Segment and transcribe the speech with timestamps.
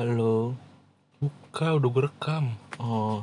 [0.00, 0.56] Halo.
[1.20, 2.56] Buka, udah gue rekam.
[2.80, 3.20] Oh.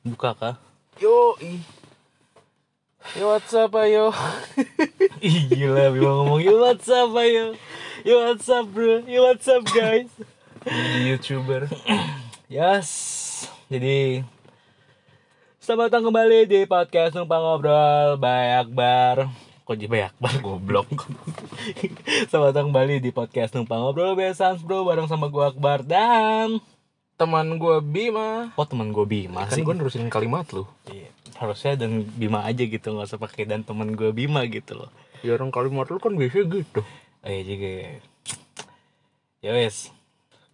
[0.00, 0.56] Buka kah?
[0.96, 1.60] Yo, ih.
[3.20, 4.08] Yo, what's up, ayo?
[5.20, 7.52] Ih, gila Bima ngomong Yo what's up ayo
[8.00, 10.08] Yo what's up bro Yo what's up guys
[10.64, 11.68] Jadi YouTuber.
[12.48, 12.88] Yes
[13.68, 14.24] Jadi
[15.60, 19.28] Selamat datang kembali di podcast Numpang Ngobrol By Akbar
[19.64, 20.92] Kok Bay Akbar goblok
[22.28, 26.60] Selamat datang kembali di podcast Numpang Ngobrol By Sans Bro Bareng sama gue Akbar dan
[27.16, 28.52] Teman gue Bima.
[28.60, 30.68] Oh teman gue Bima Kan sih gue nerusin kalimat lu.
[30.92, 31.08] Iya,
[31.40, 34.92] Harusnya dan Bima aja gitu nggak usah pakai dan teman gue Bima gitu loh
[35.24, 36.84] Ya orang kalimat lu kan biasa gitu.
[37.24, 37.88] Oh iya juga ya.
[39.40, 39.88] Ya wes.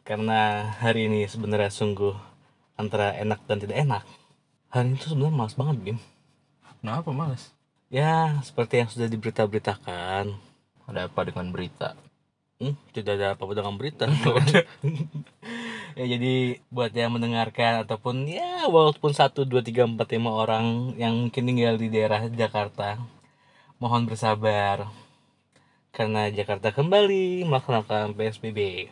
[0.07, 2.15] Karena hari ini sebenarnya sungguh
[2.79, 4.07] antara enak dan tidak enak.
[4.71, 5.99] Hari ini tuh sebenarnya males banget, Bim.
[6.79, 7.51] Kenapa males?
[7.91, 10.39] Ya, seperti yang sudah diberita-beritakan.
[10.87, 11.99] Ada apa dengan berita?
[12.63, 14.07] Hmm, tidak ada apa-apa dengan berita.
[15.99, 21.19] ya jadi buat yang mendengarkan ataupun ya walaupun 1, 2, 3, 4, 5 orang yang
[21.19, 23.03] mungkin tinggal di daerah Jakarta
[23.83, 24.87] mohon bersabar
[25.91, 28.87] karena Jakarta kembali melaksanakan PSBB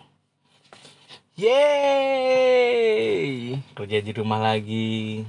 [1.39, 2.83] Yeay!
[3.79, 5.23] kerja di rumah lagi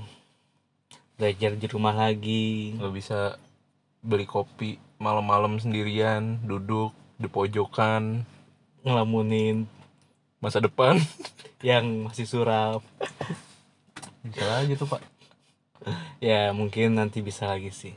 [1.22, 3.38] belajar di rumah lagi Gak bisa
[4.00, 8.24] beli kopi malam-malam sendirian, duduk di pojokan
[8.84, 9.68] ngelamunin
[10.40, 11.00] masa depan.
[11.60, 12.80] yang masih suram
[14.24, 15.04] Bisa aja tuh, Pak.
[16.20, 17.96] ya mungkin nanti bisa lagi sih.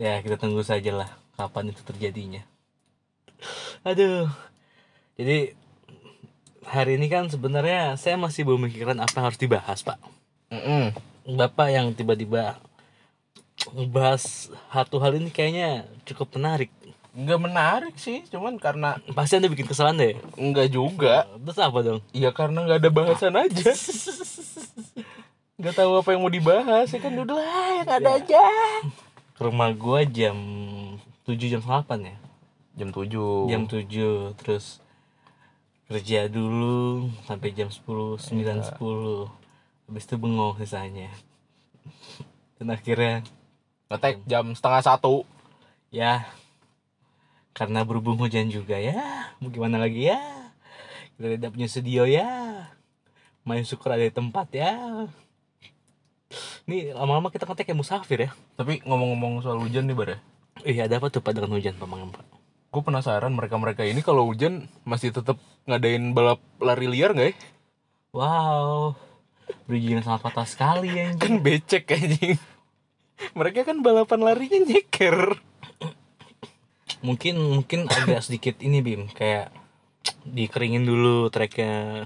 [0.00, 2.44] Ya kita tunggu saja lah kapan itu terjadinya.
[3.84, 4.28] Aduh.
[5.20, 5.52] Jadi
[6.64, 10.00] hari ini kan sebenarnya saya masih belum memikirkan apa yang harus dibahas pak.
[10.52, 12.58] Mm bapak yang tiba-tiba
[13.90, 16.70] bahas satu hal ini kayaknya cukup menarik.
[17.10, 20.14] Nggak menarik sih, cuman karena pasti anda bikin kesalahan deh.
[20.38, 21.26] Enggak juga.
[21.42, 22.00] terus apa dong?
[22.14, 23.70] Iya karena nggak ada bahasan aja.
[25.60, 27.12] Nggak tahu apa yang mau dibahas ya kan?
[27.12, 28.44] Udah lah yang ada aja.
[29.36, 30.36] ke rumah gua jam
[31.24, 32.16] 7 jam 8 ya?
[32.76, 34.80] Jam 7 jam 7 terus
[35.90, 41.10] kerja dulu sampai jam 10 9 10 habis itu bengong sisanya.
[42.56, 43.26] Dan akhirnya
[43.90, 45.26] ngetek jam setengah satu.
[45.90, 46.24] ya.
[47.50, 49.34] Karena berhubung hujan juga ya.
[49.42, 50.22] Mau gimana lagi ya?
[51.18, 52.30] Kita tidak punya studio ya.
[53.42, 54.72] Main syukur ada di tempat ya.
[56.70, 58.30] Ini lama-lama kita kontak kayak musafir ya.
[58.54, 60.18] Tapi ngomong-ngomong soal hujan nih Bar ya.
[60.62, 62.22] iya ada apa tuh pak dengan hujan pak Mang, pak?
[62.70, 67.36] Gue penasaran mereka-mereka ini kalau hujan masih tetap ngadain balap lari liar nggak ya?
[68.14, 68.94] wow.
[69.66, 72.38] Berizin sangat fatal sekali ya Kan becek anjing.
[73.36, 75.38] Mereka kan balapan larinya nyeker.
[77.00, 79.48] mungkin mungkin agak sedikit ini bim kayak
[80.28, 82.04] dikeringin dulu treknya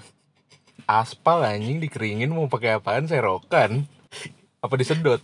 [0.87, 3.91] Aspal anjing dikeringin mau pakai apaan serokan?
[4.63, 5.19] Apa disedot?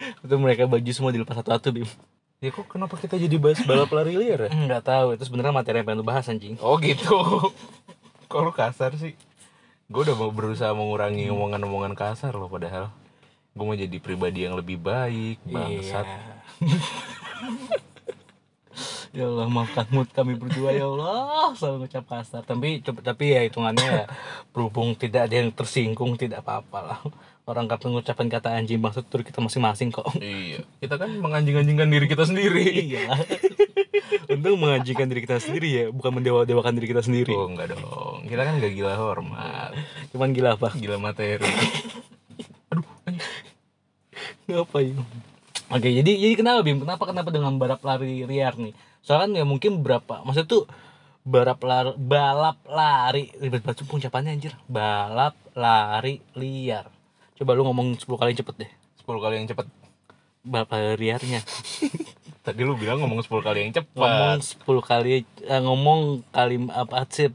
[0.00, 1.88] itu mereka baju semua dilepas satu-satu bim
[2.40, 4.50] Ya kok kenapa kita jadi bahas balap lari liar ya?
[4.54, 7.20] nggak tahu itu sebenarnya materi yang pengen bahas anjing Oh gitu.
[8.32, 9.12] Lu kasar sih?
[9.92, 12.94] Gue udah mau berusaha mengurangi omongan-omongan kasar loh padahal.
[13.50, 16.06] Gue mau jadi pribadi yang lebih baik, bangsat.
[19.10, 22.42] ya Allah maafkan mood kami berdua ya Allah selalu ngucap kasar.
[22.46, 24.06] Tapi tapi ya hitungannya ya
[24.54, 27.00] berhubung tidak ada yang tersinggung tidak apa-apa lah.
[27.42, 30.06] Orang kata mengucapkan kata anjing maksud tur kita masing-masing kok.
[30.22, 32.62] Iya, kita kan menganjing-anjingkan diri kita sendiri.
[32.70, 33.10] iya.
[34.30, 37.34] Untung mengajikan diri kita sendiri ya bukan mendewa-dewakan diri kita sendiri.
[37.34, 39.74] Oh enggak dong, kita kan gak gila hormat,
[40.14, 40.70] cuman gila apa?
[40.78, 41.50] Gila materi.
[44.48, 44.96] Ngapain?
[45.70, 46.82] Oke jadi jadi kenapa bim?
[46.82, 48.74] Kenapa kenapa dengan balap lari liar nih?
[49.00, 50.66] Soalnya kan ya mungkin berapa maksud tuh
[51.22, 54.52] balap lari balap lari ribet banget pengucapannya anjir.
[54.66, 56.90] Balap lari liar.
[57.38, 58.70] Coba lu ngomong 10 kali cepet deh.
[59.06, 59.66] 10 kali yang cepet.
[60.40, 61.40] balap lari liarnya.
[62.44, 63.94] Tadi lu bilang ngomong 10 kali yang cepet.
[63.94, 66.00] ngomong 10 kali eh, ngomong
[66.34, 67.30] kali apa sih?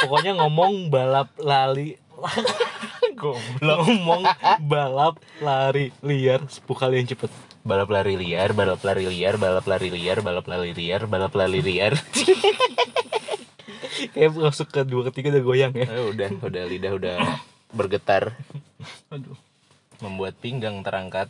[0.00, 1.96] Pokoknya ngomong balap lari
[3.16, 3.88] Goblok.
[3.88, 4.22] ngomong
[4.68, 7.32] balap lari liar 10 kali yang cepet
[7.66, 11.98] Balap lari liar, balap lari liar, balap lari liar, balap lari liar, balap lari liar.
[14.14, 17.16] kayak masuk ke dua ketiga udah goyang ya Eh, udah, udah lidah udah
[17.74, 18.36] bergetar,
[19.10, 19.36] aduh
[20.00, 21.28] membuat pinggang terangkat.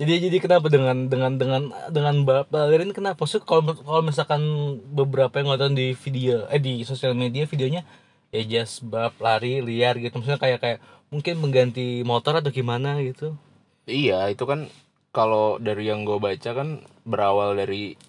[0.00, 1.62] jadi jadi kenapa dengan dengan dengan
[1.92, 4.40] dengan balap lari ini kenapa sih kalau kalau misalkan
[4.88, 7.84] beberapa yang nonton di video eh di sosial media videonya
[8.32, 10.16] ya just balap lari liar gitu.
[10.18, 10.78] Maksudnya kayak kayak
[11.12, 13.36] mungkin mengganti motor atau gimana gitu.
[13.84, 14.72] Iya, itu kan
[15.12, 18.00] kalau dari yang gue baca kan berawal dari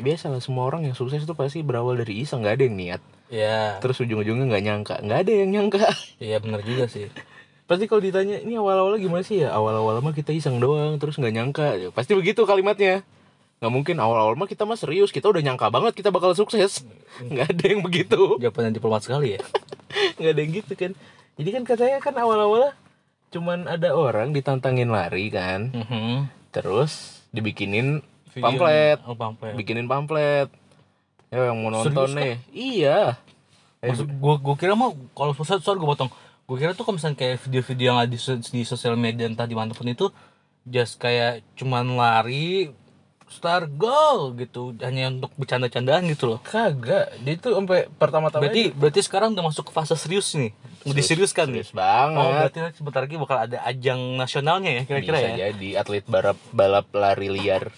[0.00, 3.02] biasa lah semua orang yang sukses itu pasti berawal dari iseng nggak ada yang niat.
[3.28, 5.84] Ya terus ujung-ujungnya nggak nyangka nggak ada yang nyangka.
[6.24, 7.12] Iya benar juga sih.
[7.68, 9.44] Pasti kalau ditanya ini awal-awalnya gimana sih?
[9.44, 11.68] Ya awal-awal mah kita iseng doang terus nggak nyangka.
[11.76, 13.04] Ya, pasti begitu kalimatnya
[13.58, 16.86] nggak mungkin awal-awal mah kita mah serius kita udah nyangka banget kita bakal sukses.
[17.18, 18.38] Nggak ada yang begitu.
[18.38, 19.42] Jawaban diplomat sekali ya?
[20.18, 20.92] Nggak ada yang gitu kan.
[21.34, 22.70] Jadi kan katanya kan awal-awal
[23.28, 25.74] cuman ada orang ditantangin lari kan.
[25.74, 26.30] Mhm.
[26.48, 28.00] terus dibikinin
[28.32, 28.98] Video- pamflet.
[29.04, 29.54] Oh pamflet.
[29.54, 30.48] Bikinin pamflet.
[31.28, 32.34] Ya yang mau nonton Serius nih.
[32.50, 32.98] Iya.
[33.84, 36.08] Eh, Maksud gue gue kira mah kalau sorry, sorry gue potong.
[36.48, 38.18] Gue kira tuh kalau misalnya kayak video-video yang ada di,
[38.48, 40.08] di sosial media entah di mana pun itu
[40.64, 42.72] just kayak cuman lari
[43.28, 46.38] start go gitu hanya untuk bercanda-candaan gitu loh.
[46.40, 50.50] Kagak dia tuh sampai pertama-tama berarti berarti sekarang udah masuk ke fase serius nih.
[50.84, 51.62] Mau diseriuskan nih.
[51.62, 52.18] serius banget.
[52.18, 55.36] Oh berarti sebentar lagi bakal ada ajang nasionalnya ya kira-kira bisa ya?
[55.48, 57.68] jadi atlet balap balap lari liar.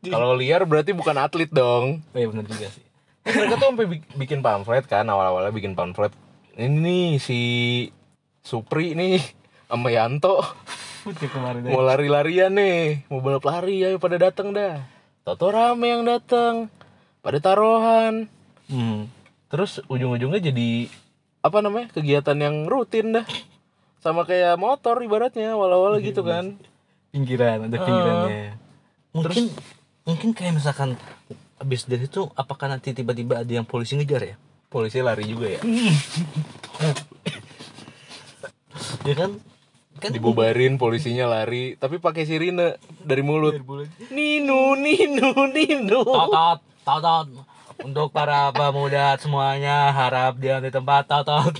[0.00, 2.00] Kalau liar berarti bukan atlet dong.
[2.00, 2.84] Oh, iya benar juga sih.
[3.20, 6.14] Mereka tuh sampai bik- bikin pamflet kan awal-awalnya bikin pamflet.
[6.56, 7.40] Ini nih si
[8.40, 9.20] Supri nih
[9.68, 10.40] sama Yanto.
[11.64, 16.72] Mau lari-larian nih mau balap lari ya pada datang dah Toto rame yang datang
[17.20, 18.26] pada taruhan.
[18.70, 19.10] Hmm.
[19.50, 20.86] terus ujung-ujungnya jadi
[21.42, 21.90] apa namanya?
[21.90, 23.26] Kegiatan yang rutin dah.
[23.98, 26.54] Sama kayak motor ibaratnya awal-awal gitu kan.
[27.10, 28.54] Pinggiran ada pinggirannya.
[29.10, 29.44] Mungkin
[30.06, 30.94] mungkin kayak misalkan
[31.58, 34.36] habis dari itu apakah nanti tiba-tiba ada yang polisi ngejar ya?
[34.70, 35.60] Polisi lari juga ya?
[39.04, 39.36] Ya kan
[39.98, 41.74] kan dibubarin polisinya lari.
[41.74, 43.58] Tapi pakai sirine dari mulut.
[44.14, 47.26] Nino Nino Nino totot totot.
[47.80, 51.56] Untuk para pemuda semuanya harap dia di tempat totot.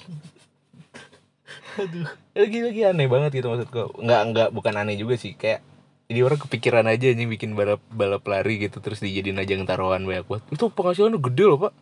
[2.37, 5.35] Lagi-lagi aneh banget gitu maksudku nggak nggak bukan aneh juga sih.
[5.35, 5.65] Kayak
[6.11, 10.27] jadi orang kepikiran aja nih bikin balap balap lari gitu terus dijadiin ajang taruhan banyak
[10.27, 10.45] banget.
[10.53, 11.73] Itu penghasilannya gede loh pak.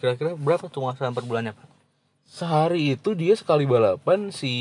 [0.00, 1.68] Kira-kira berapa tuh penghasilan per bulannya pak?
[2.26, 4.54] Sehari itu dia sekali balapan si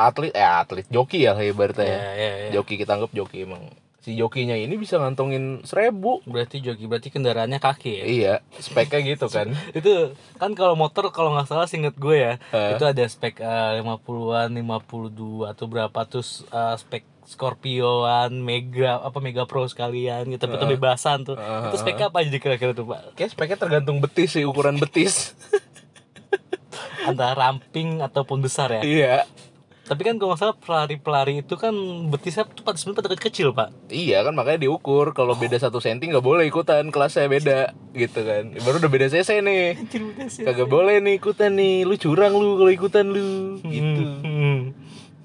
[0.00, 1.92] atlet eh atlet joki ya kayak ibaratnya ya.
[1.92, 3.68] ya ya ya joki kita anggap joki emang.
[4.00, 6.24] Si jokinya ini bisa ngantongin seribu.
[6.24, 8.04] Berarti joki berarti kendaraannya kaki ya?
[8.08, 9.52] Iya speknya gitu kan.
[9.76, 12.74] Itu kan kalau motor kalau nggak salah seinget gue ya Eh.
[12.74, 19.44] itu ada spek eh, 50-an 52 atau berapa terus eh, spek Scorpioan Mega apa Mega
[19.44, 21.36] Pro sekalian gitu tapi itu bebasan tuh.
[21.36, 23.12] Eh, itu speknya apa aja kira-kira tuh pak?
[23.14, 25.36] Kayak speknya tergantung betis sih ukuran betis.
[27.04, 28.82] Antara ramping ataupun besar ya?
[28.82, 29.14] Iya
[29.90, 31.74] tapi kan kalau salah pelari-pelari itu kan
[32.14, 33.74] betisnya tuh pada sebenarnya pada kecil pak.
[33.90, 38.54] Iya kan makanya diukur kalau beda satu senti nggak boleh ikutan kelasnya beda gitu kan.
[38.62, 39.82] Baru udah beda cc nih.
[40.46, 41.82] Kagak boleh nih ikutan nih.
[41.82, 44.02] Lu curang lu kalau ikutan lu gitu.
[44.22, 44.78] Hmm.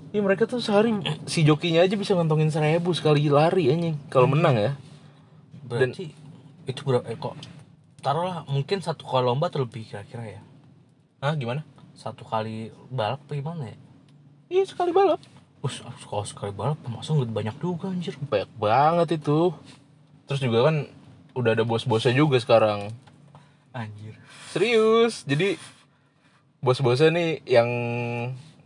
[0.10, 0.98] ya mereka tuh sehari
[1.30, 4.02] si jokinya aja bisa ngantongin seribu sekali lari anjing.
[4.10, 4.72] Kalau menang ya.
[5.62, 6.10] Berarti
[6.66, 7.38] itu berapa eh, kok
[8.02, 10.42] taruhlah mungkin satu kali lomba atau lebih kira-kira ya?
[11.22, 11.62] Ah gimana?
[11.94, 13.85] Satu kali balap atau gimana ya
[14.50, 15.22] iya sekali balap.
[15.66, 18.14] Us, kalau sekali balap nggak banyak juga anjir.
[18.30, 19.50] Banyak banget itu.
[20.30, 20.86] Terus juga kan
[21.34, 22.94] udah ada bos-bosnya juga sekarang.
[23.74, 24.14] Anjir.
[24.54, 25.58] Serius jadi
[26.62, 27.70] bos-bosnya nih yang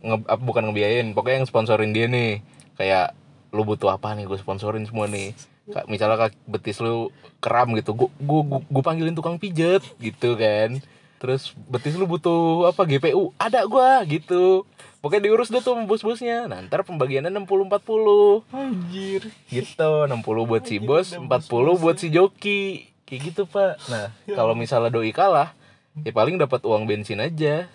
[0.00, 2.44] nge, bukan ngebiayain pokoknya yang sponsorin dia nih.
[2.76, 3.16] Kayak
[3.52, 4.28] lu butuh apa nih?
[4.28, 5.32] Gue sponsorin semua nih.
[5.70, 10.76] Kak, misalnya kak betis lu kram gitu gue gue gue panggilin tukang pijet gitu kan.
[11.20, 12.88] Terus betis lu butuh apa?
[12.88, 14.64] GPU ada gua gitu
[15.00, 16.46] pokoknya diurus deh tuh bos-bosnya.
[16.46, 19.22] Nah ntar pembagiannya 60 40 Anjir.
[19.48, 22.92] Gitu 60 buat si bos 40 buat si joki.
[23.08, 23.80] Kayak gitu pak.
[23.88, 25.56] Nah kalau misalnya doi kalah
[26.00, 27.66] ya paling dapat uang bensin aja.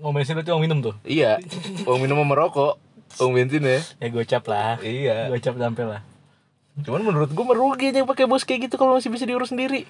[0.00, 0.94] Ngomongin sih berarti mau minum tuh?
[1.04, 1.36] Iya.
[1.84, 2.80] Uang minum sama merokok
[3.20, 3.80] uang bensin ya.
[4.00, 4.80] Ya gocap lah.
[4.80, 5.28] Iya.
[5.28, 6.02] Gocap sampai lah.
[6.80, 9.84] Cuman menurut gua merugi aja pakai bos kayak gitu kalau masih bisa diurus sendiri.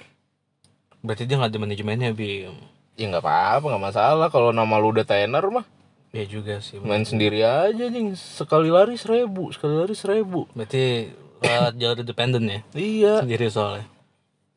[1.01, 2.57] Berarti dia nggak ada manajemennya Bim.
[2.99, 4.29] Ya nggak apa-apa nggak masalah.
[4.35, 5.63] Kalau nama lu udah tenar mah
[6.11, 10.51] Ya juga sih main sendiri aja nih sekali lari seribu sekali lari seribu.
[10.59, 11.07] Berarti
[11.47, 12.61] uh, jalur independen ya?
[12.75, 13.15] Iya.
[13.23, 13.87] Sendiri soalnya.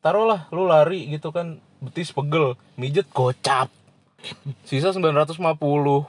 [0.02, 3.70] Taruhlah lu lari gitu kan betis pegel mijet gocap.
[4.66, 5.38] Sisa 950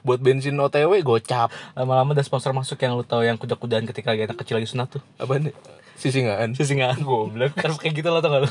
[0.02, 1.54] buat bensin OTW gocap.
[1.78, 4.98] Lama-lama ada sponsor masuk yang lu tahu yang kuda-kudaan ketika lagi anak kecil lagi sunat
[4.98, 5.02] tuh.
[5.20, 5.54] Apa nih
[5.94, 6.58] sisingaan?
[6.58, 7.54] Sisingan goblok.
[7.54, 8.50] Harus kayak gitu lah tau gak lu?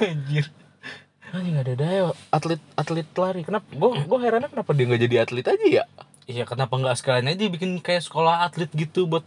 [0.00, 0.48] Anjir
[1.34, 3.42] anjing ada daya atlet atlet lari.
[3.42, 5.84] Kenapa gue gue heran kenapa dia nggak jadi atlet aja ya?
[6.26, 9.22] Iya kenapa nggak sekalian aja bikin kayak sekolah atlet gitu buat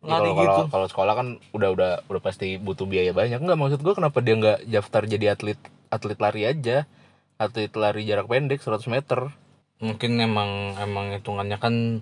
[0.00, 0.62] Ya, lari kalau, gitu?
[0.72, 3.36] kalau sekolah kan udah udah udah pasti butuh biaya banyak.
[3.36, 5.60] Nggak maksud gue kenapa dia nggak daftar jadi atlet
[5.92, 6.88] atlet lari aja?
[7.36, 9.28] Atlet lari jarak pendek 100 meter.
[9.76, 12.00] Mungkin emang emang hitungannya kan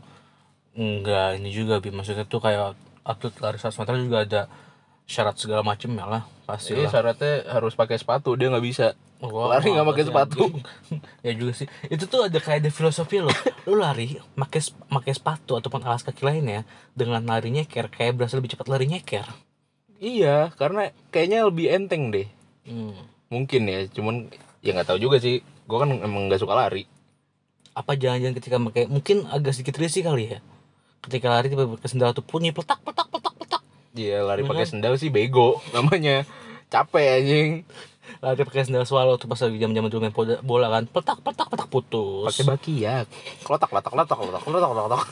[0.79, 1.91] enggak ini juga Bi.
[1.91, 4.41] maksudnya tuh kayak atlet lari 100 meter juga ada
[5.09, 8.93] syarat segala macem ya lah pasti Jadi lah syaratnya harus pakai sepatu, dia nggak bisa.
[9.19, 10.47] Wah, lari nggak pakai sepatu.
[11.27, 13.35] ya juga sih itu tuh ada kayak ada filosofi loh
[13.67, 16.63] lu lari pakai pakai sepatu ataupun alas kaki lainnya
[16.95, 19.27] dengan lari nyeker kayak berasa lebih cepat lari nyeker
[19.99, 22.31] Iya, karena kayaknya lebih enteng deh.
[22.63, 22.95] hmm.
[23.29, 24.31] Mungkin ya, cuman
[24.63, 25.43] ya nggak tahu juga sih.
[25.67, 26.87] Gue kan emang nggak suka lari.
[27.73, 30.39] apa jangan-jangan ketika pakai mungkin agak sedikit risih kali ya
[30.99, 33.28] ketika lari tiba pakai sendal tuh bunyi petak petak petak petak
[33.99, 36.23] Iya, lari pakai sendal sih bego namanya.
[36.71, 37.51] Capek anjing.
[38.19, 41.69] lari pakai sendal swallow tuh pas lagi jam-jam dulu main bola, kan petak petak petak
[41.69, 43.05] putus Pakai baki ya.
[43.43, 45.03] Klotak klotak klotak klotak klotak klotak.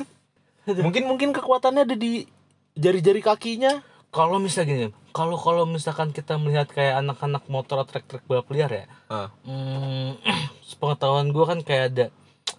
[0.86, 2.26] mungkin mungkin kekuatannya ada di
[2.74, 3.82] jari-jari kakinya.
[4.10, 8.70] kalau misalnya gini kalau kalau misalkan kita melihat kayak anak-anak motor atau trek-trek balap liar
[8.72, 10.16] ya Ah, hmm,
[10.68, 12.06] sepengetahuan gue kan kayak ada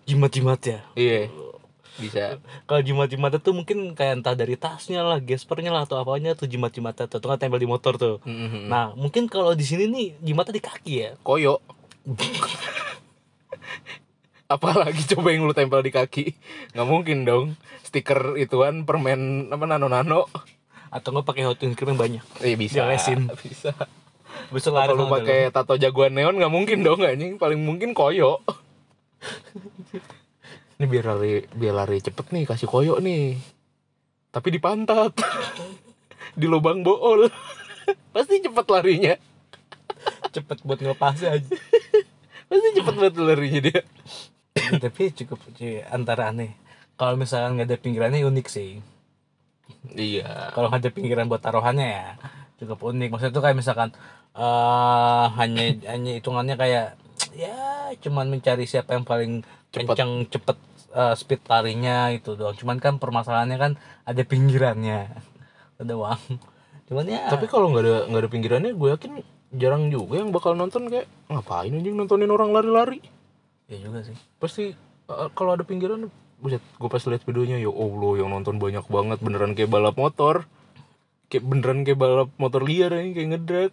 [0.05, 1.27] jimat-jimat ya iya.
[1.97, 2.37] Bisa.
[2.69, 7.09] kalau jimat-jimatnya tuh mungkin kayak entah dari tasnya lah gespernya lah atau apanya tuh jimat-jimatnya
[7.09, 8.21] tuh tuh kan tempel di motor tuh.
[8.21, 8.69] Mm-mm.
[8.69, 11.11] nah mungkin kalau di sini nih jimatnya di kaki ya.
[11.25, 11.59] Koyo.
[14.53, 16.25] Apalagi coba yang lu tempel di kaki.
[16.71, 17.45] Nggak mungkin dong.
[17.83, 20.29] Stiker ituan permen apa nano nano
[20.87, 22.23] atau nggak pakai hot cream yang banyak.
[22.45, 22.87] Eh bisa.
[22.87, 23.27] Dilesin.
[23.43, 23.75] bisa.
[24.47, 26.39] Bisa lari kalau lu pakai tato jagoan neon?
[26.39, 27.35] Nggak mungkin dong anjing.
[27.35, 28.39] Paling mungkin koyo
[30.77, 33.37] ini biar lari biar lari cepet nih kasih koyo nih.
[34.29, 35.17] Tapi di pantat
[36.39, 37.25] di lubang bool.
[38.13, 39.15] Pasti cepet larinya.
[40.35, 41.55] Cepet buat ngelepas aja.
[42.47, 43.81] Pasti cepet banget larinya dia.
[44.57, 46.53] Tapi cukup cuy, antara aneh.
[46.99, 48.83] Kalau misalkan nggak ada pinggirannya unik sih.
[49.95, 50.51] Iya.
[50.51, 52.07] Kalau nggak ada pinggiran buat taruhannya ya
[52.57, 53.09] cukup unik.
[53.13, 53.89] Maksudnya itu kayak misalkan
[54.37, 56.87] eh hanya hanya hitungannya kayak
[57.37, 59.85] ya cuman mencari siapa yang paling Cepet.
[59.85, 60.57] kencang cepet
[60.97, 62.57] eh, speed larinya itu doang.
[62.57, 63.71] Cuman kan permasalahannya kan
[64.03, 65.13] ada pinggirannya.
[65.77, 66.41] Ada uang.
[66.89, 69.21] Cuman ya tapi kalau nggak ada nggak ada pinggirannya gue yakin
[69.53, 72.97] jarang juga yang bakal nonton kayak ngapain anjing nontonin orang lari-lari?
[73.69, 74.17] Ya juga sih.
[74.41, 74.73] Pasti
[75.05, 76.09] uh, kalau ada pinggiran
[76.41, 80.49] buset gue pas lihat videonya ya allah yang nonton banyak banget beneran kayak balap motor.
[81.29, 83.71] Kayak beneran kayak balap motor liar ini kayak ngedrag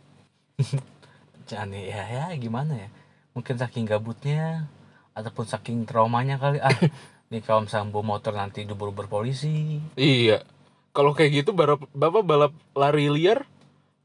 [1.48, 2.88] jangan ya ya gimana ya
[3.34, 4.70] mungkin saking gabutnya
[5.12, 6.62] ataupun saking traumanya kali.
[6.62, 6.72] Ah
[7.30, 10.46] nih kalau bawa motor nanti diburu berpolisi iya.
[10.94, 13.42] Kalau kayak gitu balap bapak balap lari liar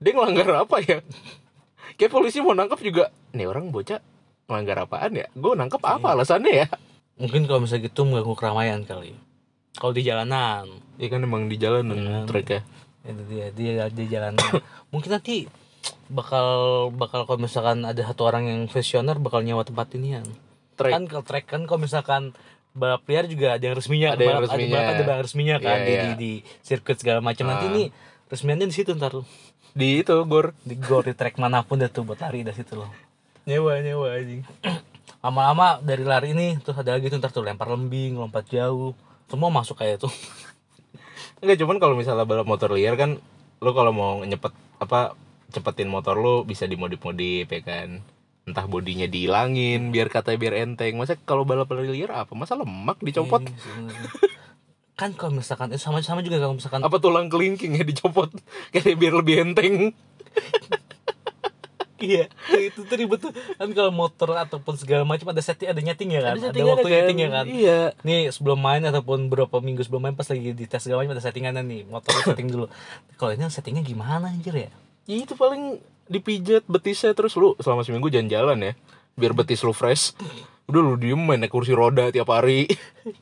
[0.02, 1.06] dia ngelanggar apa ya?
[2.02, 4.02] Kayak polisi mau nangkap juga nih orang bocah
[4.50, 5.30] ngelanggar apaan ya?
[5.38, 6.68] Gue nangkep apa alasannya ya?
[7.22, 9.14] Mungkin kalau misalnya gitu mengganggu keramaian kali.
[9.78, 10.66] Kalau di jalanan.
[10.98, 12.20] Iya kan emang di jalanan Iya.
[12.26, 12.62] treknya
[13.06, 14.42] itu dia dia di jalanan.
[14.92, 15.46] Mungkin nanti
[16.10, 16.48] bakal
[16.92, 20.26] bakal kalau misalkan ada satu orang yang visioner bakal nyewa tempat inian
[20.74, 20.92] trek.
[20.92, 22.34] kan kalau trek kan kalau misalkan
[22.72, 24.72] balap liar juga ada yang resminya Ada yang balap, resminya.
[24.72, 26.02] balap ada balap resminya kan Iya, di, iya.
[26.02, 26.32] di di
[26.62, 27.46] sirkuit segala macam.
[27.46, 27.72] Nanti Ah.
[27.72, 27.88] nih
[28.28, 29.14] resmiannya di situ ntar.
[29.70, 30.54] Di itu gor.
[30.62, 32.90] Di gor di trek mana pun deh tuh buat lari dari situ loh.
[33.44, 34.46] Nyewa nyewa anjing.
[35.20, 38.94] Lama-lama dari lari ini terus ada lagi tuh ntar tuh lempar lembing lompat jauh.
[39.26, 40.14] Semua masuk kayak tuh
[41.42, 43.18] Enggak cuman kalau misalnya balap motor liar kan
[43.60, 45.14] lu kalau mau nyepet apa
[45.50, 48.06] cepetin motor lu bisa dimodif-modif ya kan?
[48.46, 50.98] Entah bodinya dihilangin biar katanya biar enteng.
[50.98, 52.34] Masa kalau balap lari liar apa?
[52.34, 53.46] Masa lemak dicopot?
[53.46, 53.94] Iya,
[55.00, 58.30] kan kalau misalkan eh, sama sama juga kalau misalkan apa tulang kelingking ya dicopot?
[58.74, 59.76] Kayak biar lebih enteng.
[62.00, 63.36] Iya itu tuh ribet tuh.
[63.60, 66.34] Kan kalau motor ataupun segala macam ada setting ada nyeting ya kan?
[66.40, 66.96] Ada, settingan waktu kan?
[66.96, 67.46] nyeting ya kan?
[67.46, 67.80] Iya.
[68.08, 71.24] Nih sebelum main ataupun beberapa minggu sebelum main pas lagi di tes segala macam ada
[71.28, 71.82] settingannya nih.
[71.92, 72.66] Motor setting dulu.
[73.20, 74.72] Kalau ini settingnya gimana anjir ya
[75.10, 77.34] Ya itu paling dipijat betisnya terus.
[77.34, 78.74] Lu selama seminggu jalan-jalan ya
[79.18, 80.14] biar betis lu fresh.
[80.70, 82.70] Udah lu diem main naik kursi roda tiap hari.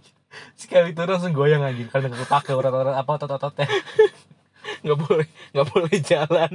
[0.60, 3.72] Sekali itu langsung goyang anjir karena nggak kepake orang-orang apa otot-ototnya.
[4.77, 6.51] Nggak boleh nggak boleh jalan.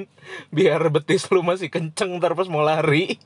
[0.53, 3.17] Biar betis lu masih kenceng ntar pas mau lari.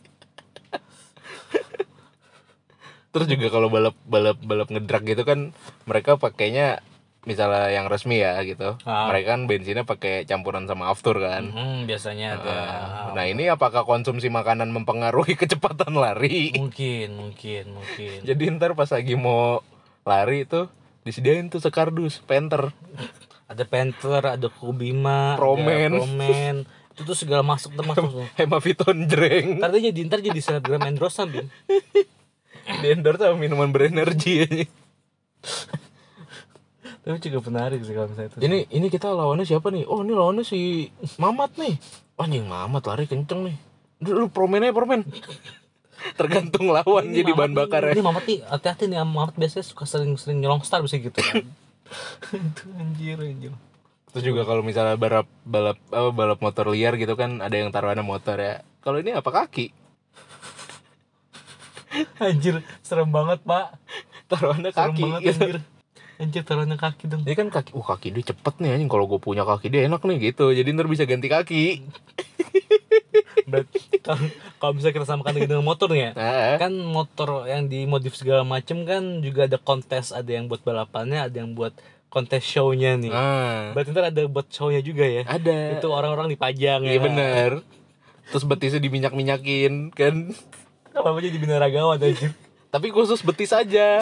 [3.13, 5.53] Terus juga kalau balap balap balap ngedrak gitu kan
[5.85, 6.81] mereka pakainya
[7.27, 8.79] misalnya yang resmi ya gitu.
[8.87, 9.11] Ah.
[9.11, 11.51] mereka kan bensinnya pakai campuran sama aftur kan?
[11.51, 12.59] Hmm, biasanya ada.
[13.13, 16.55] Nah ini apakah konsumsi makanan mempengaruhi kecepatan lari?
[16.55, 18.19] Mungkin mungkin mungkin.
[18.23, 19.61] Jadi ntar pas lagi mau
[20.07, 20.71] lari tuh
[21.03, 22.71] disediain tuh sekardus penter.
[23.47, 25.99] Ada Panther ada Kubima Promen.
[25.99, 26.57] ada Promen.
[26.97, 28.27] itu tuh segala masuk termasuk tuh.
[28.39, 31.47] Hemaviton jreng ntar dia jadi ntar jadi selebgram endorsean bin
[32.83, 34.43] di endorse sama minuman berenergi.
[34.43, 34.65] aja.
[37.07, 39.87] Tapi juga menarik sih kalau misalnya itu Ini ini kita lawannya siapa nih?
[39.87, 40.91] Oh, ini lawannya si
[41.23, 41.79] Mamat nih.
[42.19, 43.57] Anjing Mamat lari kenceng nih.
[44.03, 45.07] Lu promen aja promen.
[46.19, 47.93] Tergantung lawan Ini jadi Mamat bahan bakar ya.
[47.95, 51.41] ini Mamat nih hati-hati nih Mamat biasanya suka sering-sering nyolong star bisa gitu kan
[52.37, 53.53] itu anjir anjir
[54.13, 58.01] Terus juga kalau misalnya balap balap apa balap motor liar gitu kan ada yang taruhannya
[58.03, 58.61] motor ya.
[58.81, 59.71] Kalau ini apa kaki?
[62.17, 63.77] Anjir, serem banget, Pak.
[64.29, 65.03] Taruhannya Serem kaki.
[65.05, 65.37] banget gitu.
[65.45, 65.57] anjir.
[66.17, 67.23] Anjir taruhannya kaki dong.
[67.29, 70.01] Jadi kan kaki, uh kaki dia cepet nih anjing kalau gue punya kaki dia enak
[70.01, 70.49] nih gitu.
[70.49, 71.65] Jadi ntar bisa ganti kaki.
[73.51, 73.79] Berarti
[74.57, 76.11] kalau misalnya kita samakan dengan motor nih ya.
[76.17, 81.21] Nah, Kan motor yang dimodif segala macem kan juga ada kontes, ada yang buat balapannya,
[81.21, 81.77] ada yang buat
[82.09, 83.13] kontes show-nya nih.
[83.13, 85.23] nah, Berarti ntar ada buat show-nya juga ya.
[85.29, 85.77] ada.
[85.77, 87.03] Itu orang-orang dipajang Iya ya.
[87.03, 87.51] bener.
[88.33, 90.33] Terus betisnya diminyak-minyakin kan.
[90.97, 92.33] Apa aja di binaragawan anjir.
[92.73, 94.01] Tapi khusus betis aja.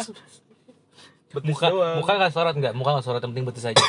[1.34, 1.96] Betis muka doang.
[1.98, 3.84] muka nggak sorot nggak muka nggak sorot yang penting betis aja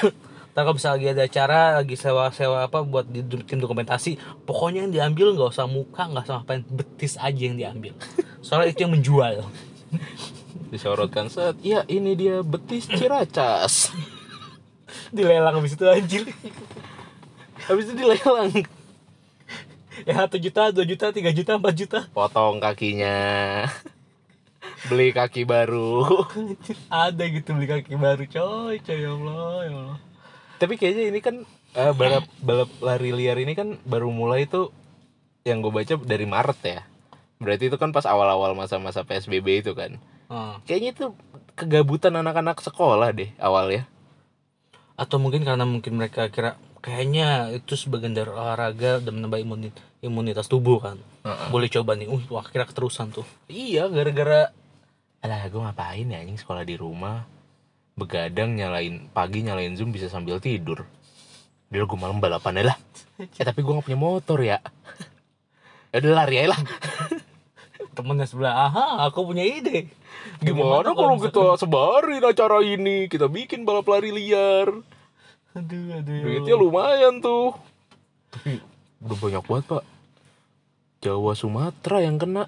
[0.56, 4.16] Ntar kalau bisa lagi ada acara lagi sewa sewa apa buat di tim dokumentasi
[4.48, 7.92] pokoknya yang diambil nggak usah muka nggak usah ngapain betis aja yang diambil
[8.40, 9.46] soalnya itu yang menjual
[10.72, 11.56] disorotkan set.
[11.62, 13.94] Iya ini dia betis ciracas.
[15.16, 16.24] dilelang habis itu anjir
[17.66, 18.52] Habis itu dilelang.
[20.04, 23.64] ya satu juta dua juta tiga juta empat juta Potong kakinya.
[24.86, 26.04] Beli kaki baru.
[26.92, 29.98] Ada gitu beli kaki baru coy coy ya allah ya allah
[30.56, 31.36] Tapi kayaknya ini kan
[31.74, 34.72] eh, balap balap lari liar ini kan baru mulai tuh
[35.44, 36.82] yang gue baca dari Maret ya.
[37.38, 40.00] Berarti itu kan pas awal-awal masa-masa PSBB itu kan.
[40.26, 40.58] Ah.
[40.64, 41.06] Kayaknya itu
[41.54, 43.88] kegabutan anak-anak sekolah deh awalnya.
[44.96, 50.48] atau mungkin karena mungkin mereka kira kayaknya itu sebagian dari olahraga dan menambah imunit imunitas
[50.48, 50.96] tubuh kan
[51.28, 51.52] Heeh.
[51.52, 54.56] boleh coba nih uh wah kira keterusan tuh Iya, gara-gara
[55.26, 57.26] Alah, gue ngapain ya anjing sekolah di rumah?
[57.98, 60.86] Begadang nyalain Pagi nyalain Zoom bisa sambil tidur.
[61.74, 62.78] Udah gue malam balapan lah.
[63.18, 64.62] Eh tapi gue gak punya motor ya.
[65.90, 66.62] Ya udah lari aja lah.
[67.98, 69.90] Temennya sebelah aha aku punya ide.
[70.46, 73.10] Gimana kalau misalkan- kita sebarin acara ini?
[73.10, 74.70] Kita bikin balap lari liar.
[75.58, 76.22] Aduh aduh.
[76.22, 77.58] Duitnya lumayan tuh.
[78.30, 78.62] Tapi
[79.02, 79.84] udah banyak banget pak.
[81.02, 82.46] Jawa Sumatera yang kena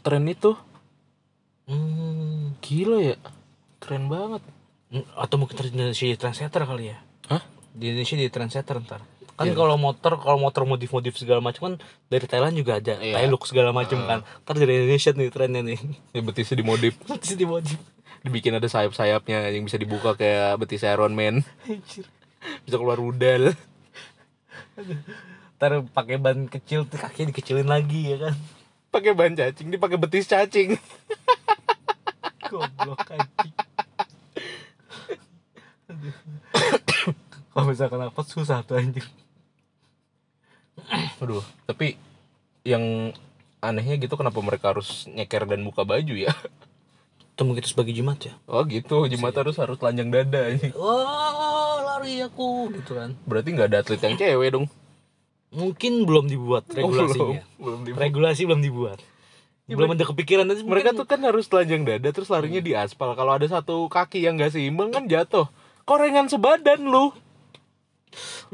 [0.00, 0.56] Tren itu
[1.70, 3.16] hmm, Gila ya.
[3.82, 4.42] Keren banget.
[5.18, 6.98] Atau mungkin di Indonesia di trendsetter kali ya?
[7.30, 7.42] Hah?
[7.76, 9.00] di Indonesia di trendsetter ntar.
[9.36, 11.74] Kan kalau motor kalau motor modif modif segala macam kan
[12.08, 12.96] dari Thailand juga ada.
[12.96, 13.20] Iya.
[13.20, 14.24] Thailand segala macam kan.
[14.24, 15.78] Ntar dari Indonesia nih trennya nih.
[16.16, 16.96] Ya betisnya dimodif.
[17.12, 17.76] Nanti di modif
[18.24, 21.44] dibikin ada sayap-sayapnya yang bisa dibuka kayak betis Iron Man.
[22.64, 23.58] Bisa keluar rudal.
[25.58, 28.34] Ntar pakai ban kecil tuh kakinya dikecilin lagi ya kan.
[28.94, 30.78] Pakai ban cacing dipakai betis cacing
[32.48, 33.52] goblok anjing.
[37.52, 39.06] Kalau misalkan apa susah tuh anjing.
[41.18, 41.96] Aduh tapi
[42.62, 43.14] yang
[43.58, 46.32] anehnya gitu kenapa mereka harus nyeker dan buka baju ya?
[47.32, 48.34] Itu mungkin itu sebagai jimat ya?
[48.44, 49.08] Oh gitu.
[49.08, 53.16] Jimat harus harus telanjang dada ini oh lari aku gitu kan.
[53.24, 54.66] Berarti nggak ada atlet yang cewek dong?
[55.56, 57.40] Mungkin belum dibuat Oh, regulasinya.
[57.56, 58.98] Belum belum di- regulasi belum dibuat
[59.66, 63.18] belum ada kepikiran nanti mereka tuh kan harus telanjang dada terus larinya di aspal.
[63.18, 65.50] Kalau ada satu kaki yang nggak seimbang kan jatuh.
[65.82, 67.10] Korengan sebadan lu.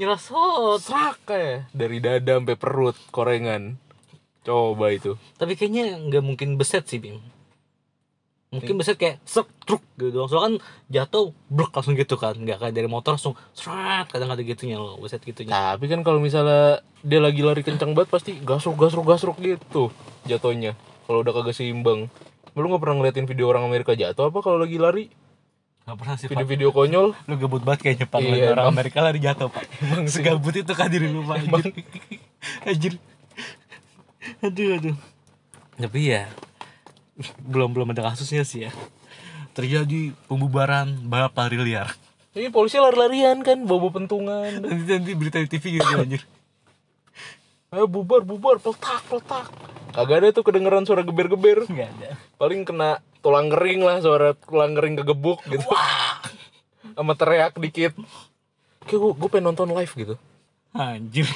[0.01, 3.77] Nyerasot serak ya dari dada sampai perut korengan.
[4.41, 5.21] Coba itu.
[5.37, 7.21] Tapi kayaknya nggak mungkin beset sih bim.
[8.53, 10.29] Mungkin beset kayak sek truk gitu doang.
[10.33, 10.55] Soalnya kan
[10.89, 12.37] jatuh bruk langsung gitu kan.
[12.37, 15.53] Nggak kayak dari motor langsung serat kadang ada gitunya loh beset gitunya.
[15.53, 19.93] Tapi kan kalau misalnya dia lagi lari kencang banget pasti gasruk gasruk gasruk gitu
[20.25, 20.73] jatuhnya.
[21.03, 22.07] Kalau udah kagak seimbang.
[22.53, 25.07] Lu nggak pernah ngeliatin video orang Amerika jatuh apa kalau lagi lari?
[25.83, 27.11] nggak pernah sih Video-video konyol.
[27.27, 28.75] lu gabut banget kayaknya pak Iya, orang emang.
[28.79, 31.75] Amerika lari jatuh pak emang segabut itu kan diri lu pak anjir
[32.71, 32.95] anjir
[34.39, 34.97] aduh aduh
[35.75, 36.31] tapi ya
[37.43, 38.73] belum belum ada kasusnya sih ya
[39.59, 41.91] terjadi pembubaran balap lari liar
[42.31, 44.63] Ini polisi lari-larian kan, bawa pentungan.
[44.63, 46.23] nanti nanti berita di TV gitu anjir
[47.75, 49.51] Ayo bubar bubar, peletak peletak.
[49.93, 51.69] Kagak ada tuh kedengeran suara geber-geber.
[51.69, 52.11] nggak ada.
[52.41, 55.65] Paling kena tulang kering lah, suara tulang kering kegebuk gitu.
[56.97, 57.93] Sama teriak dikit.
[58.89, 60.17] Kayak gue, gue pengen nonton live gitu.
[60.73, 61.29] anjir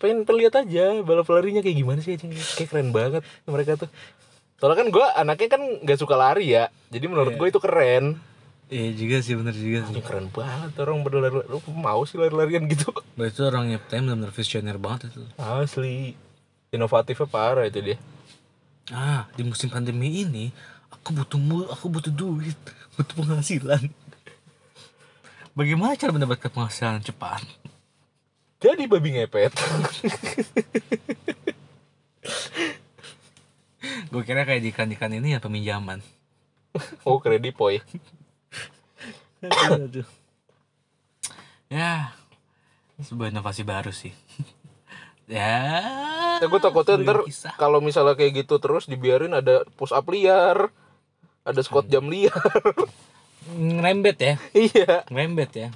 [0.00, 2.32] pengen pengen lihat aja balap larinya kayak gimana sih anjing?
[2.32, 3.92] Kayak keren banget mereka tuh.
[4.56, 6.72] Soalnya kan gue anaknya kan nggak suka lari ya.
[6.88, 8.16] Jadi menurut gue itu keren.
[8.72, 9.92] Iya juga sih bener juga sih.
[9.92, 12.96] Anjing, keren banget orang berlari lu mau sih lari-larian gitu.
[13.20, 15.20] Bah, itu orang nyiptain benar-benar visioner banget itu.
[15.36, 16.16] Asli
[16.70, 17.98] inovatifnya parah itu dia.
[18.90, 20.50] Ah di musim pandemi ini
[20.90, 22.58] aku butuh mu aku butuh duit
[22.98, 23.90] butuh penghasilan.
[25.54, 27.42] Bagaimana cara mendapatkan penghasilan cepat?
[28.62, 29.52] Jadi babi ngepet.
[34.12, 36.02] Gue kira kayak di ikan-ikan ini ya peminjaman.
[37.08, 37.18] Oh
[39.40, 40.08] aduh, aduh.
[41.72, 42.12] ya
[43.00, 44.12] sebuah inovasi baru sih
[45.30, 45.62] ya
[46.40, 47.18] Ya gue takutnya ntar
[47.60, 50.72] kalau misalnya kayak gitu terus dibiarin ada push up liar,
[51.44, 52.32] ada squat jam liar.
[53.50, 55.68] ngerembet ya iya, ngerembet ya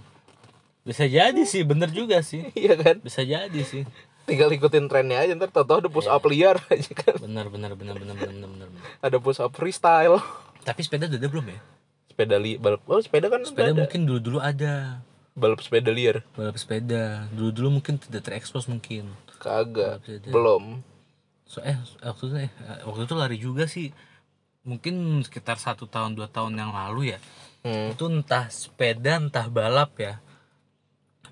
[0.85, 3.01] bisa jadi sih bener juga sih iya kan.
[3.01, 3.85] bisa jadi sih
[4.25, 7.21] Tinggal ikutin trennya aja ntar tau ada push up liar aja kan.
[7.21, 8.85] bener bener bener bener bener bener, bener.
[9.05, 10.17] Ada push up freestyle.
[10.65, 11.61] tapi sepeda udah ada belum ya
[12.09, 12.57] Sepeda li.
[12.89, 15.05] Oh, sepeda kan sepeda mungkin dulu dulu ada
[15.35, 16.23] Balap sepeda liar.
[16.33, 20.01] balap sepeda dulu dulu mungkin tidak terekspos mungkin Kagak.
[20.27, 20.81] Belum.
[21.45, 23.93] so eh waktu itu eh, waktu itu lari juga sih
[24.63, 27.19] mungkin sekitar satu tahun dua tahun yang lalu ya
[27.61, 27.91] Hmm.
[27.91, 30.21] itu entah sepeda entah balap ya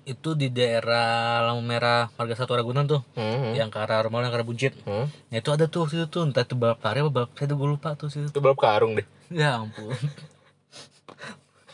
[0.03, 3.53] itu di daerah lampu merah Marga Satu Ragunan tuh Hmm.
[3.53, 5.05] yang ke arah rumah yang ke arah Buncit Hmm.
[5.29, 7.69] nah itu ada tuh waktu itu tuh entah itu balap lari apa balap sepeda gue
[7.69, 9.05] lupa tuh situ Itu balap karung deh.
[9.31, 9.93] ya ampun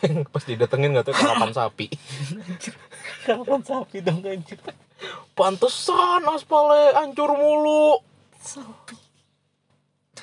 [0.34, 1.88] Pas didatengin nggak tahu karapan sapi.
[3.26, 4.60] kapan sapi dong anjir
[5.32, 8.00] Pantesan aspalnya hancur mulu.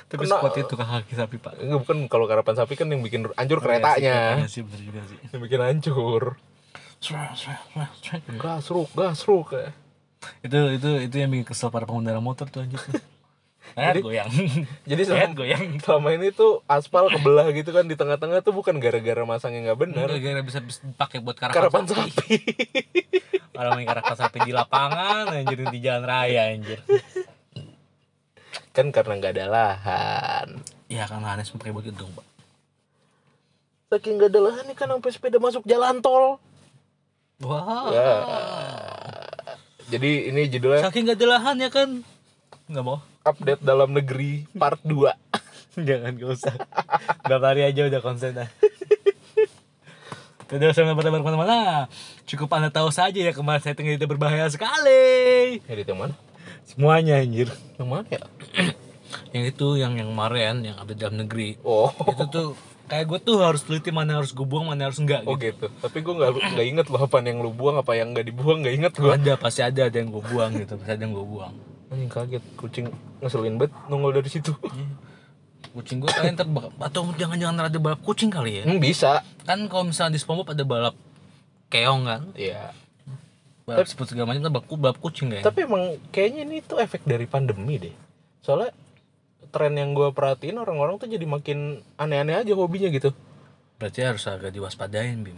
[0.07, 3.27] tapi Kena- spot itu kaki sapi pak Enggak bukan kalau karapan sapi kan yang bikin
[3.31, 4.17] hancur Iya keretanya.
[4.47, 6.23] sih bener juga sih Yang bikin hancur.
[8.37, 9.49] Gasruk, gasruk.
[9.53, 9.71] ya.
[10.43, 12.81] itu itu itu yang bikin kesel para pengendara motor tuh anjir
[13.75, 14.31] Eh, goyang.
[14.91, 15.83] Jadi selama, goyang.
[15.83, 20.07] selama ini tuh aspal kebelah gitu kan di tengah-tengah tuh bukan gara-gara masangnya nggak bener.
[20.07, 22.11] Gara-gara bisa dipakai buat karapan, Karapan sapi.
[22.15, 22.37] sapi.
[23.59, 26.81] Orang main karapan sapi di lapangan, anjir di jalan raya anjir.
[28.77, 30.49] kan karena nggak ada lahan.
[30.87, 32.27] Ya kan Hanes pakai buat dong, Pak.
[33.89, 36.37] Saking nggak ada lahan nih kan sampai sepeda masuk jalan tol.
[37.45, 37.93] Wah.
[37.93, 38.13] Ya.
[39.87, 41.89] Jadi ini judulnya Saking gak ada lahan ya kan.
[42.67, 42.99] Nggak mau.
[43.27, 45.11] Update dalam negeri part 2.
[45.89, 46.55] Jangan gak usah.
[47.27, 48.49] Gak lari aja udah konsen dah.
[50.47, 51.91] Tidak usah pada ke mana-mana.
[52.23, 55.59] Cukup anda tahu saja ya kemarin saya tengah itu berbahaya sekali.
[55.67, 56.15] Edit yang mana?
[56.63, 57.51] Semuanya anjir.
[57.83, 58.23] Yang mana ya?
[59.35, 61.55] Yang itu yang yang kemarin yang update dalam negeri.
[61.63, 61.95] Oh.
[62.11, 62.49] itu tuh
[62.91, 65.55] kayak gue tuh harus teliti mana harus gue buang mana harus enggak Oh gitu.
[65.55, 65.67] gitu.
[65.83, 68.75] Tapi gue nggak nggak inget loh apa yang lu buang apa yang nggak dibuang nggak
[68.83, 69.11] inget gue.
[69.13, 71.55] Ada pasti ada ada yang gue buang gitu, pasti ada yang gue buang.
[71.87, 72.87] Anjing kaget kucing
[73.21, 74.51] ngeselin banget nongol dari situ.
[75.67, 78.65] Kucing gue kalian ntar bak- atau jangan-jangan ada balap kucing kali ya?
[78.65, 79.21] Hmm, bisa.
[79.45, 80.97] Kan kalau misalnya di SpongeBob ada balap
[81.69, 82.73] keong kan, Iya.
[83.63, 85.45] balap sebut segala macam, balap, balap kucing kayak.
[85.45, 87.93] Tapi emang kayaknya ini tuh efek dari pandemi deh.
[88.41, 88.73] Soalnya
[89.47, 91.59] tren yang gue perhatiin orang-orang tuh jadi makin
[91.95, 93.13] aneh-aneh aja hobinya gitu.
[93.77, 95.37] Berarti harus agak diwaspadain bim.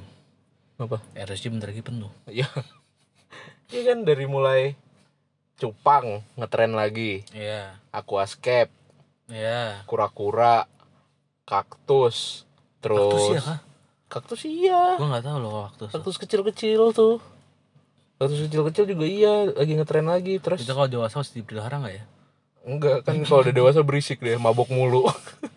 [0.78, 1.02] Apa?
[1.18, 2.10] RSJ bentar lagi penuh.
[2.26, 2.46] Iya.
[3.68, 4.72] Iya kan dari mulai
[5.58, 8.70] cupang ngetren lagi, Iya, aquascape,
[9.26, 9.82] iya.
[9.84, 10.70] kura-kura,
[11.42, 12.46] kaktus,
[12.78, 13.58] terus Kaktus iya kah?
[14.08, 14.82] Kaktus iya.
[14.96, 15.90] Gue nggak tahu loh kaktus.
[15.90, 17.18] Kaktus kecil-kecil tuh.
[18.16, 20.62] Kaktus kecil-kecil juga iya, lagi ngetren lagi terus.
[20.62, 22.04] Itu kalau dewasa masih dipelihara nggak ya?
[22.62, 25.10] Enggak kan kalau udah dewasa berisik deh, mabok mulu.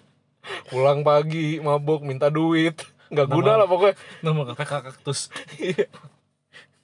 [0.74, 2.76] Pulang pagi, mabok, minta duit.
[3.12, 3.96] Enggak guna lah pokoknya.
[4.26, 5.30] Nama kakak kaktus.
[5.62, 5.86] Iya.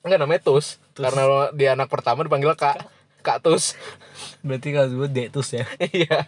[0.06, 0.80] Enggak namanya Tus.
[0.96, 2.97] Karena lo- dia anak pertama dipanggil Kak.
[3.28, 3.76] Kak Tus.
[4.40, 5.68] Berarti kalau gue detus ya.
[5.92, 6.24] Iya.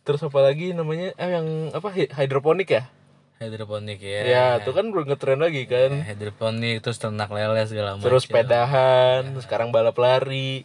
[0.00, 1.12] Terus apa lagi namanya?
[1.14, 1.88] Eh yang apa?
[1.90, 2.88] hi- Hidroponik ya?
[3.36, 4.20] Hidroponik ya.
[4.24, 6.00] Ya, tuh kan belum ngetren lagi kan.
[6.02, 8.04] hidroponik terus ternak lele segala macam.
[8.04, 10.64] Terus sepedahan, sekarang balap lari.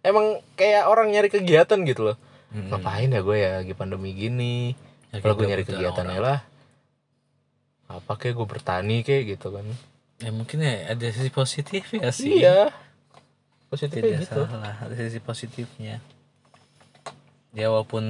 [0.00, 2.16] Emang kayak orang nyari kegiatan gitu loh.
[2.48, 2.70] Mm-mm.
[2.70, 4.74] Ngapain ya gue ya lagi pandemi gini?
[5.10, 6.38] Ya, Kalau gue nyari kegiatan ya lah.
[7.86, 9.66] Apa kayak gue bertani kayak gitu kan.
[10.18, 12.40] Ya mungkin ya ada sisi positif ya sih.
[12.40, 12.70] Iya.
[13.76, 14.42] Positif Tidak kayak gitu.
[14.48, 16.00] salah, ada sisi positifnya.
[17.52, 18.04] Ya walaupun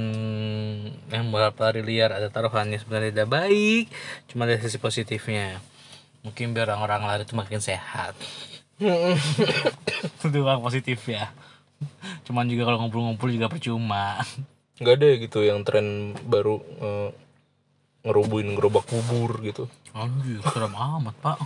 [1.11, 3.91] yang balap lari liar ada taruhannya sebenarnya tidak baik,
[4.31, 5.59] cuma ada sisi positifnya.
[6.23, 8.15] Mungkin biar orang-orang lari itu makin sehat.
[10.23, 11.35] Itu yang positif ya.
[12.27, 14.23] Cuman juga kalau ngumpul-ngumpul juga percuma.
[14.79, 17.11] Nggak ada ya gitu yang tren baru eh,
[18.07, 19.67] ngerubuin gerobak bubur gitu.
[19.91, 21.39] Anjir, seram amat, Pak.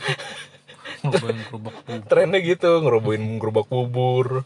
[1.02, 1.72] Bubur.
[2.06, 4.44] Trennya gitu, ngerubuin gerobak bubur.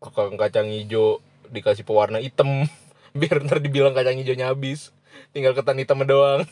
[0.00, 2.68] Tukang kacang hijau dikasih pewarna hitam
[3.18, 4.92] biar ntar dibilang kacang hijaunya habis.
[5.32, 6.44] Tinggal ketan hitam doang.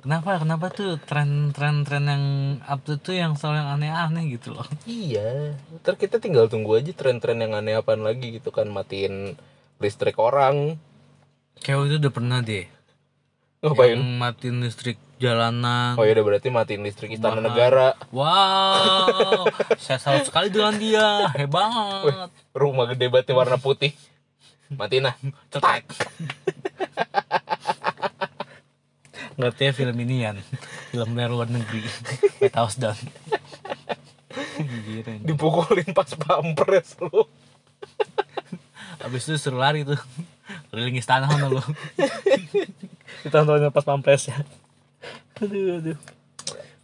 [0.00, 0.40] Kenapa?
[0.40, 2.24] Kenapa tuh tren-tren-tren yang
[2.64, 4.64] update tuh yang selalu yang aneh-aneh gitu loh.
[4.88, 9.36] Iya, ntar kita tinggal tunggu aja tren-tren yang aneh apaan lagi gitu kan matiin
[9.76, 10.80] listrik orang.
[11.60, 12.64] Kayak itu udah pernah deh.
[13.60, 14.00] Ngapain?
[14.00, 16.00] Yang matiin listrik jalanan.
[16.00, 17.92] Oh ya udah berarti matiin listrik istana negara.
[18.08, 19.44] Wow,
[19.84, 22.32] saya salut sekali dengan dia, hebat.
[22.56, 23.92] Rumah gede banget warna putih.
[24.72, 25.14] Matiin lah.
[25.52, 25.84] Cetek.
[29.38, 30.40] Ngerti ya film inian.
[30.90, 31.84] film dari luar negeri
[32.40, 32.98] White House Down.
[35.22, 37.28] Dipukulin pas pampres lu.
[39.00, 39.96] Abis itu suruh lari tuh
[40.68, 41.62] Keliling istana mana lu
[43.24, 44.36] Ditontonnya pas pampres ya
[45.40, 45.98] Aduh aduh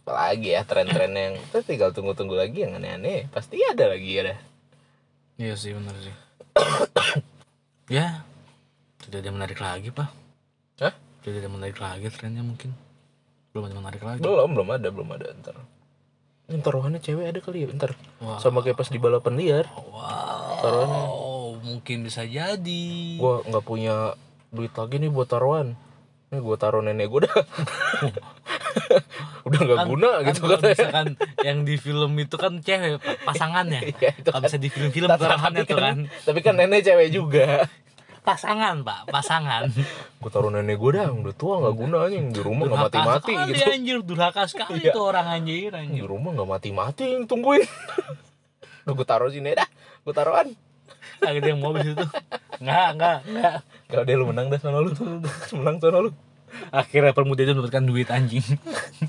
[0.07, 3.27] Apalagi ya tren-tren yang kita tinggal tunggu-tunggu lagi yang aneh-aneh.
[3.27, 4.39] Pasti ada lagi ya dah.
[5.37, 6.15] Iya sih benar sih
[7.93, 8.25] Ya
[9.05, 10.09] Tidak ada yang menarik lagi pak
[10.81, 10.93] Hah?
[11.21, 12.73] Tidak ada yang menarik lagi trennya mungkin
[13.53, 15.61] Belum ada menarik lagi Belum, belum ada, belum ada ntar.
[16.47, 17.91] Ini taruhannya cewek ada kali ya ntar.
[18.23, 18.39] Wah.
[18.39, 19.65] Sama kayak pas di balapan liar.
[19.67, 21.03] Wow Taruhannya.
[21.67, 22.87] Mungkin bisa jadi
[23.19, 24.15] Gua nggak punya
[24.49, 25.75] duit lagi nih buat taruhan.
[26.31, 27.35] Ini gua taruh nenek gua dah.
[29.47, 30.73] Udah nggak guna kan gitu katanya.
[30.73, 31.07] misalkan
[31.41, 34.47] yang di film itu kan cewek pa- pasangannya Iya, itu kalau kan.
[34.47, 37.65] bisa di film-film Tapi taruhannya tuh kan Tapi kan nenek cewek juga.
[38.19, 39.71] pasangan pak pasangan
[40.19, 43.51] Gua taruh nenek gua dah, udah tua nggak guna anjing di rumah nggak mati-mati sekali,
[43.53, 43.63] gitu.
[43.69, 44.91] anjir durhaka sekali Iya.
[44.91, 47.63] tuh orang anjir Di anjir rumah nggak mati-mati yang tungguin.
[48.83, 49.67] Udah gua taruh sini dah.
[50.01, 50.51] Gua taruhan.
[51.17, 52.03] Ada yang mau di situ
[52.57, 53.55] nggak nggak nggak
[53.87, 54.91] Kalau dia lu menang dah sono lu.
[55.55, 56.11] menang sono lu.
[56.69, 58.43] Akhirnya permuda itu mendapatkan duit anjing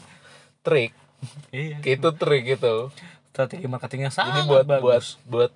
[0.66, 0.92] Trik.
[1.48, 2.90] iya Itu trik itu.
[3.28, 5.50] strategi marketingnya sangat buat buat bagus buat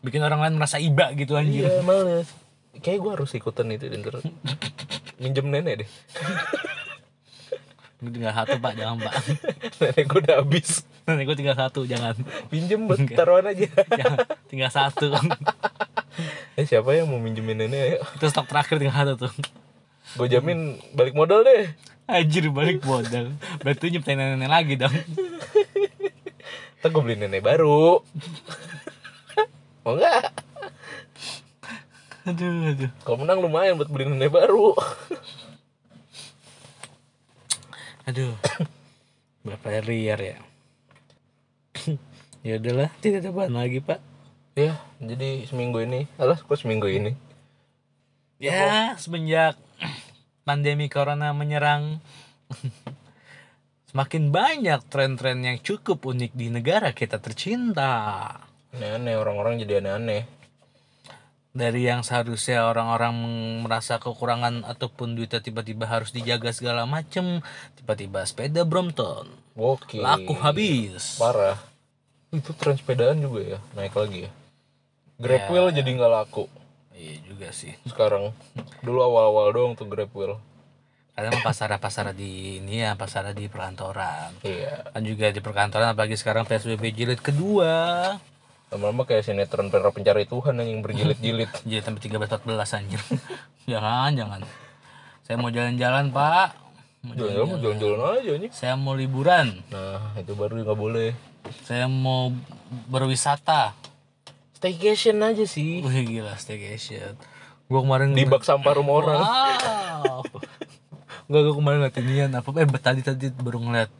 [0.00, 2.28] bikin orang lain merasa iba gitu anjir Iya males.
[2.76, 4.24] Kayak gue harus ikutan itu dan terus
[5.20, 5.90] minjem nenek deh.
[8.04, 9.14] tinggal satu pak jangan pak
[9.80, 10.84] nenek gue udah habis.
[11.04, 12.12] nanti gue tinggal satu jangan
[12.46, 13.68] Pinjem buat taruhan aja.
[13.90, 15.08] jangan tinggal satu
[16.54, 17.80] eh siapa yang mau minjemin nenek?
[17.80, 17.98] Ayo.
[18.10, 19.32] itu stok terakhir tinggal satu tuh
[20.14, 21.70] Gue jamin balik modal deh.
[22.04, 23.32] Anjir balik modal
[23.64, 24.92] Berarti nyiptain nenek lagi dong
[26.80, 28.04] Ntar gue beli nenek baru.
[29.80, 30.22] mau nggak?
[32.28, 34.76] Aduh aduh Kalau menang lumayan buat beli nenek baru.
[38.04, 38.36] Aduh
[39.40, 40.36] Berapa liar ya
[42.44, 44.04] Ya udahlah tidak ada bahan lagi pak
[44.54, 46.06] ya, jadi seminggu ini.
[46.14, 47.16] Alah, kok seminggu ini?
[48.38, 49.56] Ya semenjak
[50.44, 51.98] pandemi corona menyerang
[53.94, 58.26] Semakin banyak tren-tren yang cukup unik di negara kita tercinta
[58.74, 60.26] Aneh-aneh, orang-orang jadi aneh-aneh.
[61.54, 63.14] dari yang seharusnya orang-orang
[63.62, 67.38] merasa kekurangan ataupun duitnya tiba-tiba harus dijaga segala macem
[67.78, 70.02] tiba-tiba sepeda Brompton Oke.
[70.02, 71.54] laku habis Parah.
[72.34, 74.30] Itu tren sepedaan juga ya, naik lagi ya.
[75.22, 76.50] Grab wheel jadi nggak laku
[76.94, 78.30] iya juga sih sekarang.
[78.80, 80.38] Dulu awal-awal doang tuh Grab wheel.
[81.10, 84.90] kadang pasar pasar di ini ya pasar di perkantoran Iya.
[84.90, 87.70] kan juga di perkantoran apalagi sekarang PSBB jilid kedua
[88.66, 91.46] Lama-lama kayak sinetron para pencari Tuhan yang berjilid-jilid.
[91.70, 92.98] jilid sampai 13 14 anjir
[93.70, 94.40] jangan jangan
[95.22, 96.48] saya mau jalan-jalan pak
[97.00, 98.50] Mau Jalan-jalan mau jalan-jalan aja nih.
[98.50, 101.14] saya mau liburan Nah, itu baru nggak boleh.
[101.62, 102.34] saya mau
[102.88, 103.70] berwisata
[104.64, 105.84] Staycation aja sih.
[105.84, 107.20] Wih gila staycation.
[107.68, 109.20] Gua kemarin Di bak sampah rumah orang.
[109.20, 110.24] Wow.
[111.28, 113.92] Enggak gue kemarin ngeliat inian apa Eh tadi tadi baru ngeliat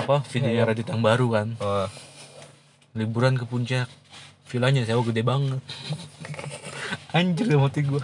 [0.00, 1.60] Apa video Reddit yang baru kan.
[1.60, 1.92] Ah,
[2.96, 3.84] Liburan ke puncak.
[4.48, 5.60] Villanya sewa gede banget.
[7.12, 8.00] Anjir gak mati gue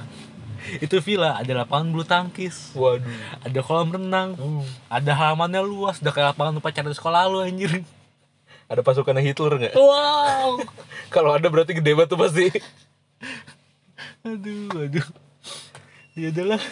[0.85, 2.77] Itu villa ada lapangan bulu tangkis.
[2.77, 3.09] Waduh.
[3.49, 4.37] Ada kolam renang.
[4.37, 4.61] Uh,
[4.93, 7.81] Ada halamannya luas Udah kayak lapangan upacara di sekolah lu anjir
[8.71, 9.75] ada pasukan Hitler nggak?
[9.75, 10.63] Wow
[11.15, 12.47] Kalau ada berarti gede banget tuh pasti.
[14.23, 15.07] Aduh aduh
[16.15, 16.63] Ya adalah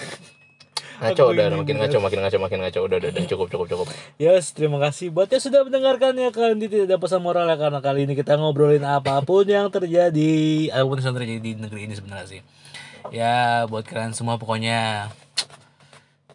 [0.99, 2.79] Ngaco udah, makin ngaco, makin ngaco, makin ngaco.
[2.83, 3.87] Udah, udah, udah, cukup, cukup, cukup.
[4.19, 7.79] Yes, terima kasih buat yang sudah mendengarkan ya kalian tidak ada pesan moral ya karena
[7.79, 10.35] kali ini kita ngobrolin apa pun yang terjadi,
[10.75, 12.41] apa pun yang terjadi di negeri ini sebenarnya sih.
[13.15, 15.15] Ya, buat kalian semua pokoknya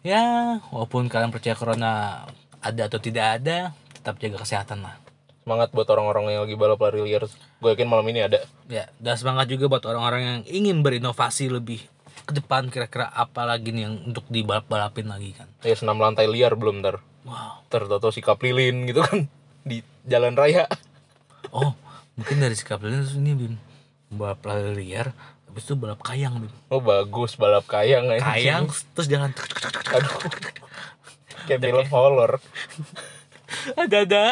[0.00, 0.24] ya,
[0.72, 2.24] walaupun kalian percaya corona
[2.64, 5.03] ada atau tidak ada, tetap jaga kesehatan lah.
[5.44, 7.28] Semangat buat orang-orang yang lagi balap lari liar.
[7.60, 8.48] Gue yakin malam ini ada.
[8.64, 11.84] Ya, dan semangat juga buat orang-orang yang ingin berinovasi lebih
[12.24, 15.44] ke depan kira-kira apa lagi nih yang untuk dibalap-balapin lagi kan.
[15.60, 17.04] Ya senam lantai liar belum ntar.
[17.28, 17.60] Wow.
[17.68, 19.28] Ntar tau sikap lilin gitu kan
[19.68, 20.64] di jalan raya.
[21.52, 21.76] Oh,
[22.16, 23.60] mungkin dari sikap kalian terus ini Bim.
[24.16, 25.12] Balap lari liar,
[25.44, 26.52] habis itu balap kayang Bim.
[26.72, 28.24] Oh bagus balap kayang anjing.
[28.24, 28.64] Kayang
[28.96, 29.36] terus jalan.
[31.44, 32.40] Kayak film horror.
[33.84, 34.24] ada ada